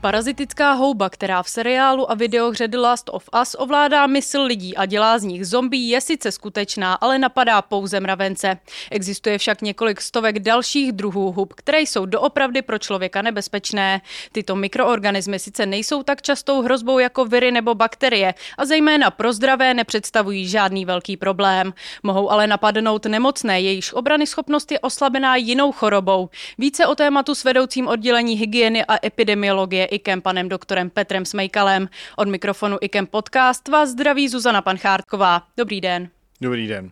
[0.00, 4.86] Parazitická houba, která v seriálu a videohře The Last of Us ovládá mysl lidí a
[4.86, 8.58] dělá z nich zombie, je sice skutečná, ale napadá pouze mravence.
[8.90, 14.00] Existuje však několik stovek dalších druhů hub, které jsou doopravdy pro člověka nebezpečné.
[14.32, 19.74] Tyto mikroorganismy sice nejsou tak častou hrozbou jako viry nebo bakterie a zejména pro zdravé
[19.74, 21.74] nepředstavují žádný velký problém.
[22.02, 26.28] Mohou ale napadnout nemocné, jejichž obrany schopnost je oslabená jinou chorobou.
[26.58, 31.88] Více o tématu s vedoucím oddělení hygieny a epidemiologie IKEM panem doktorem Petrem Smejkalem.
[32.16, 35.42] Od mikrofonu IKEM podcast vás zdraví Zuzana Panchártková.
[35.56, 36.08] Dobrý den.
[36.40, 36.90] Dobrý den.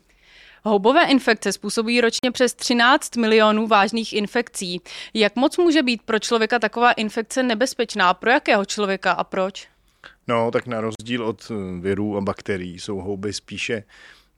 [0.65, 4.81] Houbové infekce způsobují ročně přes 13 milionů vážných infekcí.
[5.15, 8.15] Jak moc může být pro člověka taková infekce nebezpečná?
[8.15, 9.69] Pro jakého člověka a proč?
[10.29, 13.83] No, tak na rozdíl od eh, virů a bakterií jsou houby spíše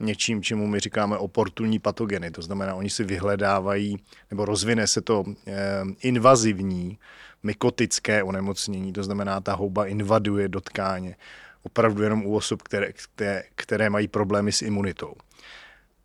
[0.01, 2.31] něčím, čemu my říkáme oportunní patogeny.
[2.31, 3.97] To znamená, oni si vyhledávají,
[4.31, 5.53] nebo rozvine se to eh,
[6.01, 6.99] invazivní
[7.43, 11.17] mykotické onemocnění, to znamená, ta houba invaduje do tkáně
[11.63, 15.15] opravdu jenom u osob, které, které, které mají problémy s imunitou.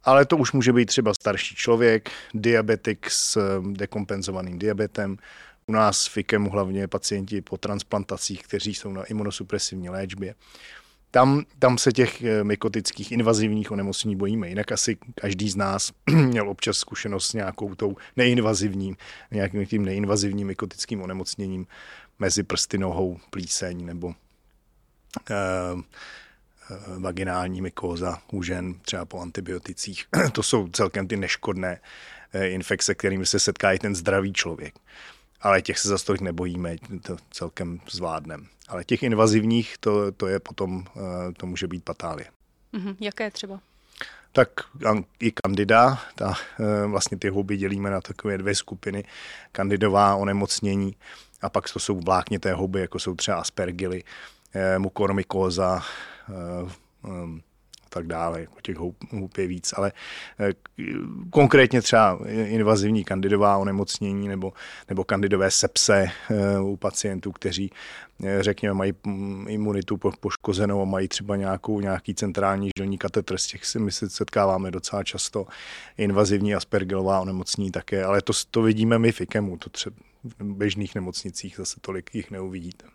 [0.04, 5.18] Ale to už může být třeba starší člověk, diabetik s eh, dekompenzovaným diabetem,
[5.68, 10.36] u nás v IKEMu hlavně pacienti po transplantacích, kteří jsou na imunosupresivní léčbě
[11.16, 14.50] tam, tam se těch eh, mykotických invazivních onemocnění bojíme.
[14.50, 18.98] Jinak asi každý z nás měl občas zkušenost s nějakou tou neinvazivním,
[19.32, 21.68] nějakým tím neinvazivním mykotickým onemocněním
[22.20, 24.14] mezi prsty, nohou, plíseň nebo
[25.30, 25.34] eh,
[26.72, 30.06] eh, vaginální mykóza u žen, třeba po antibioticích.
[30.32, 31.80] to jsou celkem ty neškodné
[32.34, 34.76] eh, infekce, kterými se setká i ten zdravý člověk
[35.42, 38.48] ale těch se zase tolik nebojíme, to celkem zvládnem.
[38.68, 42.28] Ale těch invazivních, to, to je potom, eh, to může být patálie.
[42.74, 42.96] Mm-hmm.
[43.00, 43.60] Jaké třeba?
[44.32, 44.50] Tak
[45.20, 49.04] i kandida, ta, eh, vlastně ty houby dělíme na takové dvě skupiny,
[49.52, 50.96] kandidová onemocnění
[51.42, 54.04] a pak to jsou vláknité houby, jako jsou třeba aspergily,
[54.54, 55.82] eh, mukormykóza,
[57.96, 59.92] tak dále, těch hub je víc, ale
[60.40, 60.54] eh,
[61.30, 64.54] konkrétně třeba invazivní kandidová onemocnění nebo,
[64.90, 67.72] nebo kandidové sepse eh, u pacientů, kteří
[68.24, 73.48] eh, řekněme, mají mm, imunitu poškozenou a mají třeba nějakou, nějaký centrální žilní katetr, z
[73.48, 75.46] těch si my se setkáváme docela často.
[75.98, 80.96] Invazivní aspergilová onemocnění také, ale to, to vidíme my v IKEMu, to třeba v běžných
[80.96, 82.95] nemocnicích zase tolik jich neuvidíte.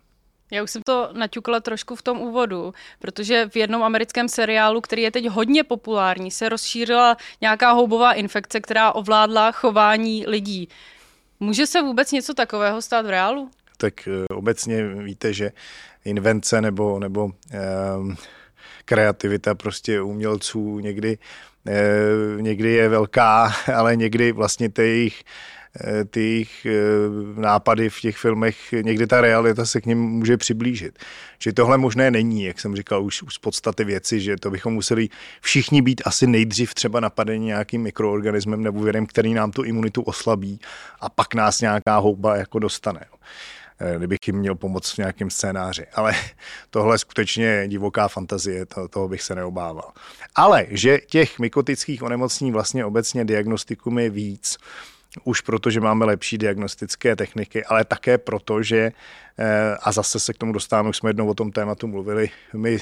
[0.51, 5.01] Já už jsem to naťukla trošku v tom úvodu, protože v jednom americkém seriálu, který
[5.01, 10.69] je teď hodně populární, se rozšířila nějaká houbová infekce, která ovládla chování lidí.
[11.39, 13.49] Může se vůbec něco takového stát v reálu?
[13.77, 15.51] Tak eh, obecně víte, že
[16.05, 18.15] invence nebo, nebo um,
[18.85, 21.17] kreativita prostě umělců někdy,
[21.67, 25.60] uh, někdy je velká, ale někdy vlastně ty jejich Eh,
[26.09, 26.71] ty jejich eh,
[27.41, 30.99] nápady v těch filmech, někdy ta realita se k ním může přiblížit.
[31.39, 34.73] Že tohle možné není, jak jsem říkal už, už z podstaty věci, že to bychom
[34.73, 35.09] museli
[35.41, 40.59] všichni být asi nejdřív třeba napadeni nějakým mikroorganismem nebo věrem, který nám tu imunitu oslabí
[40.99, 43.05] a pak nás nějaká houba jako dostane
[43.79, 45.85] eh, kdybych jim měl pomoct v nějakém scénáři.
[45.93, 46.13] Ale
[46.69, 49.91] tohle skutečně je divoká fantazie, to, toho bych se neobával.
[50.35, 54.57] Ale že těch mykotických onemocnění vlastně obecně diagnostikum je víc,
[55.23, 58.91] už proto, že máme lepší diagnostické techniky, ale také proto, že,
[59.37, 62.77] eh, a zase se k tomu dostáváme, už jsme jednou o tom tématu mluvili, my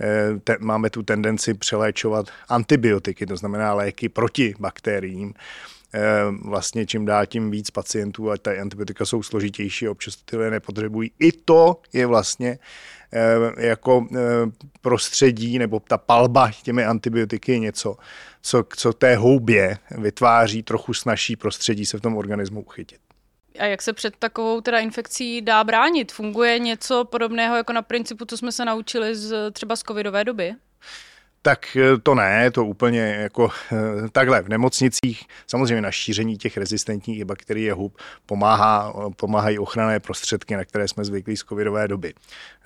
[0.00, 5.34] eh, te, máme tu tendenci přeléčovat antibiotiky, to znamená léky proti bakteriím,
[6.42, 11.10] vlastně čím dál tím víc pacientů a ty antibiotika jsou složitější, občas ty lidé nepotřebují.
[11.18, 12.58] I to je vlastně
[13.58, 14.06] jako
[14.80, 17.96] prostředí nebo ta palba těmi antibiotiky je něco,
[18.42, 23.00] co, co té houbě vytváří trochu snažší prostředí se v tom organismu uchytit.
[23.58, 26.12] A jak se před takovou teda infekcí dá bránit?
[26.12, 30.54] Funguje něco podobného jako na principu, co jsme se naučili z, třeba z covidové doby?
[31.46, 34.42] Tak eh, to ne, to úplně jako eh, takhle.
[34.42, 40.88] V nemocnicích samozřejmě na šíření těch rezistentních bakterií hub pomáhá, pomáhají ochranné prostředky, na které
[40.88, 42.14] jsme zvyklí z covidové doby.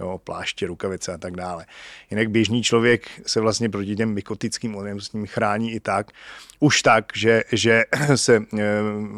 [0.00, 1.67] Jo, pláště, rukavice a tak dále.
[2.11, 6.11] Jinak běžný člověk se vlastně proti těm mykotickým onemocněním chrání i tak,
[6.61, 7.85] už tak, že, že,
[8.15, 8.61] se, eh,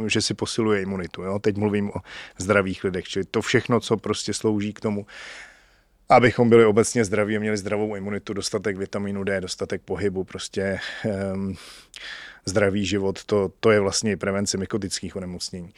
[0.06, 1.22] že si posiluje imunitu.
[1.22, 1.38] Jo.
[1.38, 2.00] Teď mluvím o
[2.38, 5.06] zdravých lidech, čili to všechno, co prostě slouží k tomu,
[6.16, 10.78] abychom byli obecně zdraví a měli zdravou imunitu, dostatek vitamínu D, dostatek pohybu, prostě
[11.34, 11.56] um,
[12.44, 15.74] zdravý život, to, to je vlastně prevence mykotických onemocnění.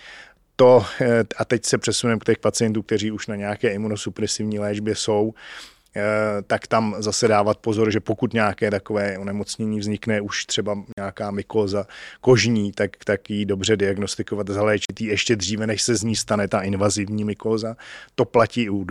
[0.57, 4.95] To, eh, a teď se přesuneme k těch pacientů, kteří už na nějaké imunosupresivní léčbě
[4.95, 5.35] jsou,
[6.46, 11.87] tak tam zase dávat pozor, že pokud nějaké takové onemocnění vznikne, už třeba nějaká mykoza
[12.20, 16.49] kožní, tak, tak ji dobře diagnostikovat, zaléčit ji ještě dříve, než se z ní stane
[16.49, 17.76] ta invazivní mykoza.
[18.14, 18.87] To platí u,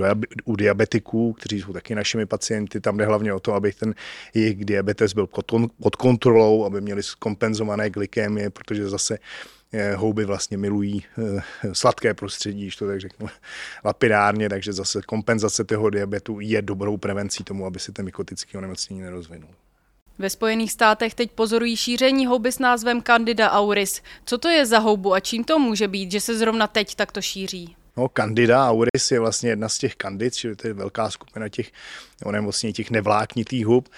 [0.45, 2.81] u diabetiků, kteří jsou taky našimi pacienty.
[2.81, 3.95] Tam jde hlavně o to, aby ten
[4.33, 9.62] jejich diabetes byl pod, kontrolou, aby měli kompenzované glykémie, protože zase eh,
[9.96, 11.42] houby vlastně milují eh,
[11.74, 13.28] sladké prostředí, když to tak řeknu
[13.86, 19.02] lapidárně, takže zase kompenzace toho diabetu je dobrou prevencí tomu, aby se ten mykotický onemocnění
[19.02, 19.50] nerozvinul.
[20.18, 24.02] Ve Spojených státech teď pozorují šíření houby s názvem Candida auris.
[24.25, 27.22] Co to je za houbu a čím to může být, že se zrovna teď takto
[27.22, 27.75] šíří?
[27.98, 31.72] No, Candida auris je vlastně jedna z těch kandid, čili to je velká skupina těch
[32.24, 33.90] onemocnění, těch nevláknitých hub.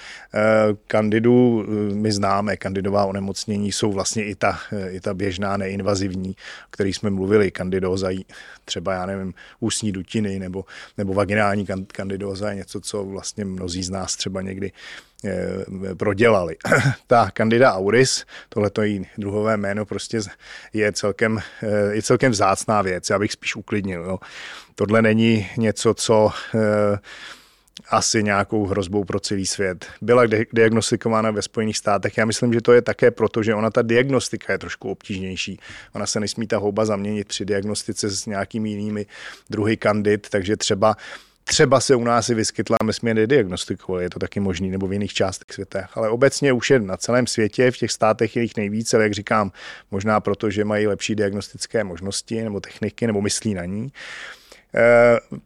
[0.87, 5.57] Kandidu eh, eh, my známe, kandidová onemocnění jsou vlastně i ta, eh, i ta běžná
[5.57, 8.09] neinvazivní, o který jsme mluvili, kandidoza,
[8.65, 10.65] třeba já nevím, ústní dutiny nebo,
[10.97, 14.71] nebo vaginální kandidoza je něco, co vlastně mnozí z nás třeba někdy
[15.97, 16.55] prodělali.
[17.07, 20.19] Ta Candida auris, tohleto její druhové jméno, prostě
[20.73, 21.39] je celkem,
[21.91, 23.09] je celkem vzácná věc.
[23.09, 24.01] Já bych spíš uklidnil.
[24.01, 24.19] Jo.
[24.75, 26.31] Tohle není něco, co
[27.89, 29.85] asi nějakou hrozbou pro celý svět.
[30.01, 30.23] Byla
[30.53, 32.17] diagnostikována ve Spojených státech.
[32.17, 35.59] Já myslím, že to je také proto, že ona ta diagnostika je trošku obtížnější.
[35.93, 39.05] Ona se nesmí ta houba zaměnit při diagnostice s nějakými jinými
[39.49, 40.95] druhy kandid, takže třeba
[41.47, 44.87] Třeba se u nás i vyskytla, my jsme je nediagnostikovali, je to taky možný, nebo
[44.87, 45.89] v jiných částech světa.
[45.93, 49.13] Ale obecně už je na celém světě, v těch státech je jich nejvíce, ale jak
[49.13, 49.51] říkám,
[49.91, 53.91] možná proto, že mají lepší diagnostické možnosti nebo techniky, nebo myslí na ní.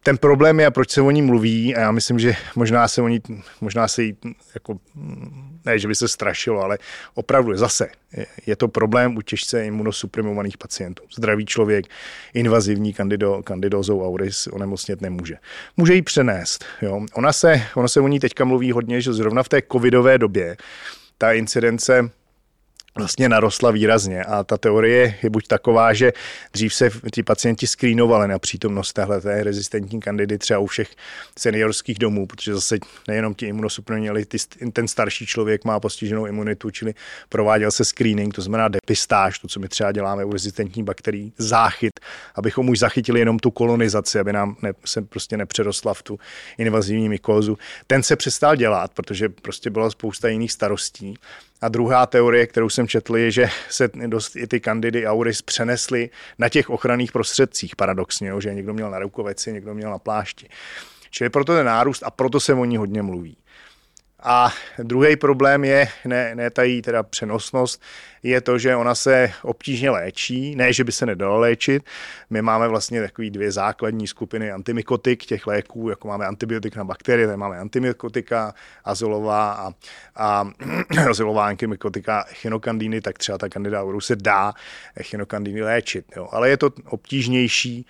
[0.02, 3.08] Ten problém je, proč se o ní mluví, a já myslím, že možná se o
[3.08, 3.20] ní,
[3.60, 4.16] možná se jí,
[4.54, 4.78] jako,
[5.64, 6.78] ne, že by se strašilo, ale
[7.14, 7.88] opravdu zase
[8.46, 11.02] je to problém u těžce imunosuprimovaných pacientů.
[11.16, 11.86] Zdravý člověk
[12.34, 15.36] invazivní kandido, kandidozou auris onemocnět nemůže.
[15.76, 16.64] Může ji přenést.
[16.82, 17.00] Jo.
[17.14, 20.56] Ona, se, ona se o ní teďka mluví hodně, že zrovna v té covidové době
[21.18, 22.10] ta incidence
[22.96, 26.12] vlastně narostla výrazně a ta teorie je buď taková, že
[26.52, 30.90] dřív se ti pacienti skrýnovali na přítomnost téhle té rezistentní kandidy třeba u všech
[31.38, 32.78] seniorských domů, protože zase
[33.08, 34.22] nejenom ti imunosuprimní, ale
[34.72, 36.94] ten starší člověk má postiženou imunitu, čili
[37.28, 42.00] prováděl se screening, to znamená depistáž, to, co my třeba děláme u rezistentních bakterií, záchyt,
[42.34, 46.18] abychom už zachytili jenom tu kolonizaci, aby nám ne, se prostě nepřerostla v tu
[46.58, 47.58] invazivní mykózu.
[47.86, 51.14] Ten se přestal dělat, protože prostě byla spousta jiných starostí
[51.60, 56.10] a druhá teorie, kterou jsem četl, je, že se dost i ty kandidy auris přenesly
[56.38, 60.48] na těch ochranných prostředcích, paradoxně, že někdo měl na rukoveci, někdo měl na plášti.
[61.10, 63.36] Čili proto ten nárůst a proto se o ní hodně mluví.
[64.22, 67.82] A druhý problém je, ne, ne ta její teda přenosnost,
[68.22, 71.82] je to, že ona se obtížně léčí, ne, že by se nedala léčit.
[72.30, 77.26] My máme vlastně takové dvě základní skupiny antimikotik těch léků, jako máme antibiotik na bakterie,
[77.26, 79.72] tady máme antimikotika, azylová a,
[80.16, 80.50] a
[81.10, 84.52] azylová antimikotika chinokandíny, tak třeba ta kandida se dá
[85.02, 86.04] chinokandíny léčit.
[86.16, 86.28] Jo.
[86.32, 87.86] Ale je to obtížnější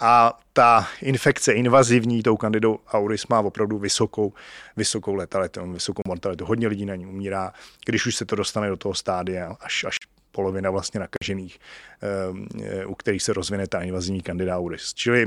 [0.00, 4.32] a ta infekce invazivní tou kandidou auris má opravdu vysokou,
[4.76, 6.44] vysokou letalitu, vysokou mortalitu.
[6.44, 7.52] Hodně lidí na ní umírá,
[7.86, 9.96] když už se to dostane do toho stádia, až, až
[10.30, 11.58] polovina vlastně nakažených,
[12.62, 14.94] eh, u kterých se rozvine ta invazivní kandida auris.
[14.94, 15.26] Čili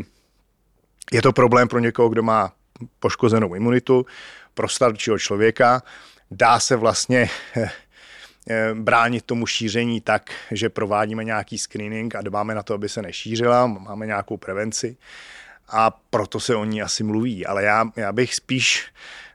[1.12, 2.53] je to problém pro někoho, kdo má
[3.00, 4.06] poškozenou imunitu,
[4.53, 5.83] pro staršího člověka.
[6.31, 7.69] Dá se vlastně eh,
[8.74, 13.67] bránit tomu šíření tak, že provádíme nějaký screening a dbáme na to, aby se nešířila,
[13.67, 14.98] máme nějakou prevenci
[15.67, 17.45] a proto se o ní asi mluví.
[17.45, 18.91] Ale já, já bych spíš,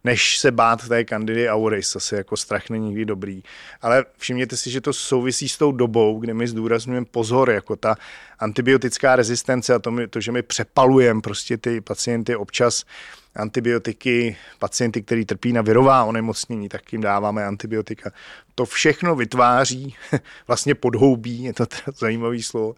[0.07, 3.43] než se bát té kandidy auris, asi jako strach není nikdy dobrý.
[3.83, 7.97] Ale všimněte si, že to souvisí s tou dobou, kdy my zdůrazňujeme pozor, jako ta
[8.39, 12.85] antibiotická rezistence a to, my, to že my přepalujeme prostě ty pacienty občas
[13.37, 18.11] antibiotiky, pacienty, kteří trpí na virová onemocnění, tak jim dáváme antibiotika.
[18.55, 19.95] To všechno vytváří
[20.47, 22.75] vlastně podhoubí, je to teda zajímavý slovo,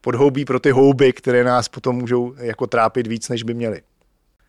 [0.00, 3.82] podhoubí pro ty houby, které nás potom můžou jako trápit víc, než by měly.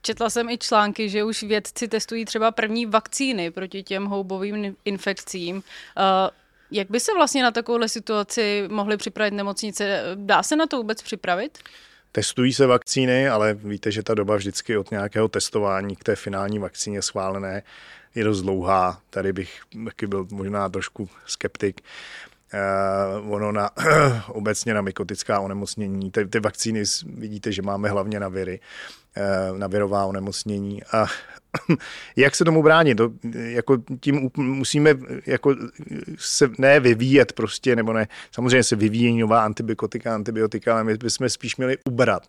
[0.09, 5.55] Četla jsem i články, že už vědci testují třeba první vakcíny proti těm houbovým infekcím.
[5.55, 5.61] Uh,
[6.71, 10.03] jak by se vlastně na takovouhle situaci mohly připravit nemocnice?
[10.15, 11.57] Dá se na to vůbec připravit?
[12.11, 16.59] Testují se vakcíny, ale víte, že ta doba vždycky od nějakého testování k té finální
[16.59, 17.63] vakcíně schválené
[18.15, 19.01] je dost dlouhá.
[19.09, 21.81] Tady bych taky byl možná trošku skeptik.
[22.53, 23.69] Uh, ono na,
[24.27, 26.11] obecně na mykotická onemocnění.
[26.11, 28.59] Ty, ty vakcíny vidíte, že máme hlavně na viry,
[29.51, 30.83] uh, na virová onemocnění.
[30.83, 31.05] A
[32.15, 32.95] jak se tomu bránit?
[32.95, 35.55] To, jako tím musíme jako
[36.17, 41.29] se ne vyvíjet prostě, nebo ne, samozřejmě se vyvíjí nová antibiotika, antibiotika, ale my bychom
[41.29, 42.27] spíš měli ubrat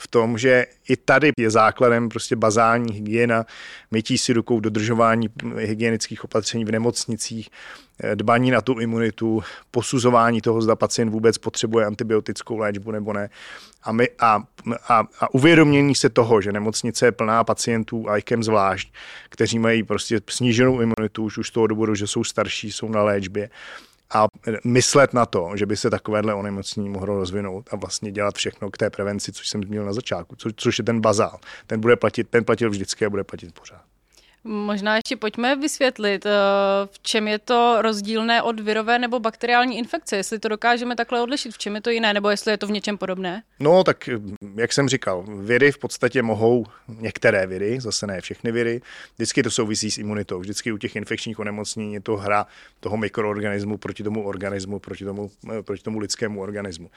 [0.00, 3.46] v tom, že i tady je základem prostě bazální hygiena,
[3.90, 7.50] mytí si rukou, dodržování hygienických opatření v nemocnicích,
[8.02, 13.30] eh, dbaní na tu imunitu, posuzování toho, zda pacient vůbec potřebuje antibiotickou léčbu nebo ne.
[13.82, 14.42] A, my, a,
[14.88, 18.92] a, a uvědomění se toho, že nemocnice je plná pacientů, a IKEM zvlášť,
[19.28, 23.02] kteří mají prostě sníženou imunitu už, už z toho důvodu, že jsou starší, jsou na
[23.02, 23.50] léčbě,
[24.14, 24.26] a
[24.64, 28.76] myslet na to, že by se takovéhle onemocnění mohlo rozvinout a vlastně dělat všechno k
[28.76, 31.38] té prevenci, což jsem zmínil na začátku, co, což je ten bazál.
[31.66, 33.82] Ten bude platit, ten platil vždycky a bude platit pořád.
[34.44, 36.30] Možná ještě pojďme vysvětlit, eh,
[36.86, 41.54] v čem je to rozdílné od virové nebo bakteriální infekce, jestli to dokážeme takhle odlišit,
[41.54, 43.42] v čem je to jiné, nebo jestli je to v něčem podobné?
[43.60, 44.08] No, tak
[44.54, 48.80] jak jsem říkal, viry v podstatě mohou, některé viry, zase ne všechny viry,
[49.14, 50.40] vždycky to souvisí s imunitou.
[50.40, 52.46] Vždycky u těch infekčních onemocnění je to hra
[52.80, 56.90] toho mikroorganismu proti tomu organismu, proti tomu, eh, proti tomu lidskému organismu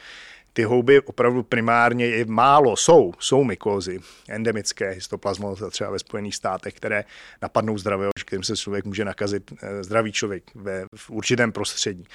[0.54, 6.74] ty houby opravdu primárně je málo, jsou, jsou mykózy, endemické histoplazmoza třeba ve Spojených státech,
[6.74, 7.04] které
[7.42, 12.06] napadnou zdravého, kterým se člověk může nakazit, eh, zdravý člověk ve, v určitém prostředí.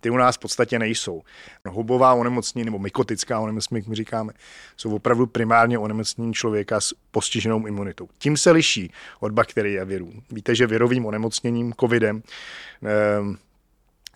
[0.00, 1.22] Ty u nás v podstatě nejsou.
[1.64, 4.32] No, houbová onemocnění nebo mykotická onemocnění, jak my říkáme,
[4.76, 8.08] jsou opravdu primárně onemocnění člověka s postiženou imunitou.
[8.18, 10.12] Tím se liší od bakterií a virů.
[10.30, 12.22] Víte, že virovým onemocněním, covidem,
[12.84, 12.88] eh,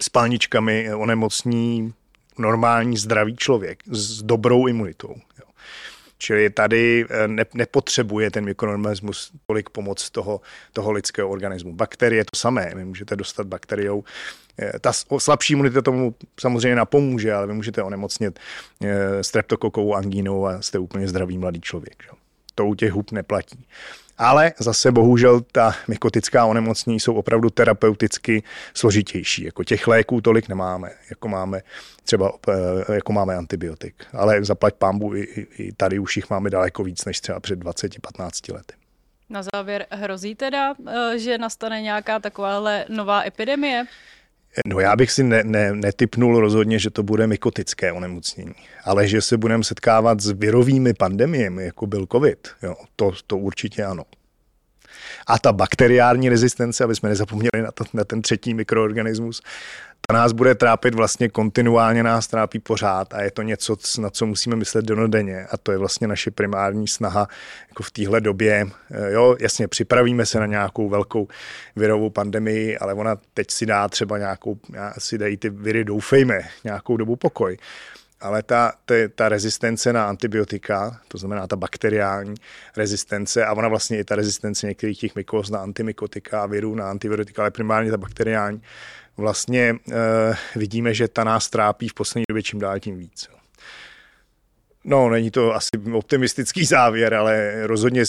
[0.01, 1.95] spalničkami onemocní
[2.39, 5.15] normální zdravý člověk s dobrou imunitou.
[6.18, 10.40] Čili tady eh, ne, nepotřebuje ten mikroorganismus tolik pomoc toho,
[10.73, 11.73] toho lidského organismu.
[11.73, 14.04] Bakterie to samé, vy můžete dostat bakteriou.
[14.58, 18.38] Eh, ta slabší imunita tomu samozřejmě napomůže, ale vy můžete onemocnit
[18.85, 22.04] eh, streptokokovou angínou a jste úplně zdravý mladý člověk.
[22.08, 22.14] Jo.
[22.54, 23.66] To u těch hub neplatí.
[24.18, 28.42] Ale zase bohužel ta mykotická onemocnění jsou opravdu terapeuticky
[28.75, 29.44] složitější.
[29.44, 31.62] Jako těch léků tolik nemáme, jako máme
[32.04, 34.04] třeba eh, jako máme antibiotik.
[34.12, 38.54] Ale zaplať pámbu, i, i tady už jich máme daleko víc než třeba před 20-15
[38.54, 38.75] lety.
[39.30, 43.85] Na závěr hrozí teda, eh, že nastane nějaká takováhle nová epidemie?
[44.67, 49.21] No já bych si ne, ne, netypnul rozhodně, že to bude mykotické onemocnění, ale že
[49.21, 54.05] se budeme setkávat s virovými pandemiemi, jako byl covid, jo, to, to určitě ano.
[55.27, 59.43] A ta bakteriární rezistence, aby jsme nezapomněli na, to, na ten třetí mikroorganismus,
[60.09, 64.26] ta nás bude trápit vlastně kontinuálně, nás trápí pořád a je to něco, na co
[64.26, 67.29] musíme myslet denodenně a to je vlastně naše primární snaha
[67.69, 68.67] jako v téhle době.
[68.91, 71.29] Eh, jo, jasně, připravíme se na nějakou velkou
[71.76, 74.59] virovou pandemii, ale ona teď si dá třeba nějakou,
[74.99, 77.57] si dají ty viry, doufejme, nějakou dobu pokoj
[78.21, 82.35] ale ta, ta, ta rezistence na antibiotika, to znamená ta bakteriální
[82.76, 86.91] rezistence a ona vlastně i ta rezistence některých těch mykóz na antimikotika a virů na
[86.91, 88.62] antibiotika, ale primárně ta bakteriální,
[89.16, 93.28] vlastně e, vidíme, že ta nás trápí v poslední době čím dál tím víc.
[94.88, 98.02] No, není to asi optimistický závěr, ale rozhodně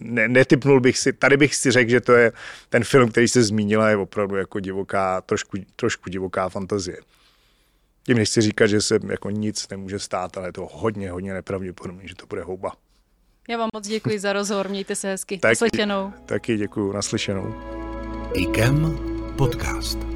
[0.00, 2.32] ne, netypnul bych si, tady bych si řekl, že to je
[2.68, 6.98] ten film, který se zmínila, je opravdu jako divoká, trošku, trošku divoká fantazie.
[8.02, 12.08] Tím nechci říkat, že se jako nic nemůže stát, ale je to hodně, hodně nepravděpodobné,
[12.08, 12.72] že to bude houba.
[13.48, 15.38] Já vám moc děkuji za rozhovor, mějte se hezky.
[15.38, 16.12] Taky, naslyšenou.
[16.26, 17.54] Taky děkuji, naslyšenou.
[18.34, 18.98] IKEM
[19.36, 20.15] podcast.